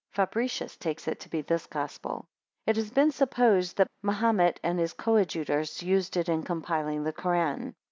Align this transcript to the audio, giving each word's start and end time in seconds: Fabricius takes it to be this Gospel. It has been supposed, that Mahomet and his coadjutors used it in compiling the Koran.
Fabricius 0.13 0.77
takes 0.77 1.07
it 1.07 1.19
to 1.19 1.29
be 1.29 1.43
this 1.43 1.67
Gospel. 1.67 2.25
It 2.65 2.75
has 2.75 2.89
been 2.89 3.11
supposed, 3.11 3.77
that 3.77 3.87
Mahomet 4.01 4.59
and 4.63 4.79
his 4.79 4.93
coadjutors 4.93 5.83
used 5.83 6.17
it 6.17 6.27
in 6.27 6.41
compiling 6.41 7.03
the 7.03 7.13
Koran. 7.13 7.75